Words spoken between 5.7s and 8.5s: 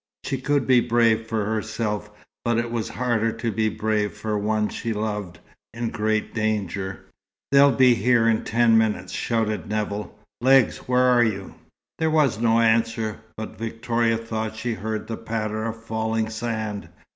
in great danger. "They'll be here in